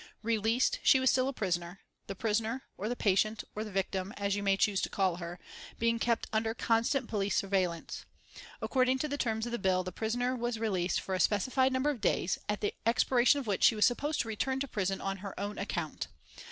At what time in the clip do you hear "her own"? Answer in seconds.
15.17-15.59